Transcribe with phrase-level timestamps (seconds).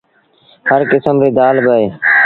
[0.69, 1.87] هر ڪسم ريٚ دآل با اهي۔